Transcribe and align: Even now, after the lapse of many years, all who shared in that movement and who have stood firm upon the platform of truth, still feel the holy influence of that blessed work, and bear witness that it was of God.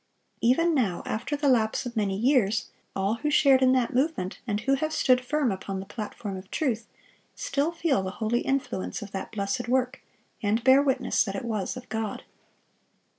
Even 0.41 0.73
now, 0.73 1.03
after 1.05 1.37
the 1.37 1.47
lapse 1.47 1.85
of 1.85 1.95
many 1.95 2.17
years, 2.17 2.71
all 2.95 3.17
who 3.17 3.29
shared 3.29 3.61
in 3.61 3.71
that 3.73 3.93
movement 3.93 4.39
and 4.47 4.61
who 4.61 4.73
have 4.73 4.91
stood 4.91 5.23
firm 5.23 5.51
upon 5.51 5.79
the 5.79 5.85
platform 5.85 6.37
of 6.37 6.49
truth, 6.49 6.87
still 7.35 7.71
feel 7.71 8.01
the 8.01 8.09
holy 8.17 8.39
influence 8.41 9.03
of 9.03 9.11
that 9.11 9.31
blessed 9.31 9.67
work, 9.69 10.01
and 10.41 10.63
bear 10.63 10.81
witness 10.81 11.23
that 11.23 11.35
it 11.35 11.45
was 11.45 11.77
of 11.77 11.87
God. 11.89 12.23